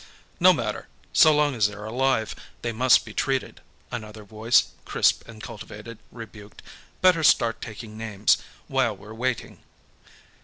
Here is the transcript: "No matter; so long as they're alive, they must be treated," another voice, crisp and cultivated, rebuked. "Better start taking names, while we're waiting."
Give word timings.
"No 0.39 0.51
matter; 0.51 0.87
so 1.13 1.31
long 1.31 1.53
as 1.53 1.67
they're 1.67 1.85
alive, 1.85 2.35
they 2.63 2.71
must 2.71 3.05
be 3.05 3.13
treated," 3.13 3.61
another 3.91 4.23
voice, 4.23 4.69
crisp 4.83 5.21
and 5.29 5.43
cultivated, 5.43 5.99
rebuked. 6.11 6.63
"Better 7.03 7.21
start 7.23 7.61
taking 7.61 7.99
names, 7.99 8.39
while 8.67 8.97
we're 8.97 9.13
waiting." 9.13 9.59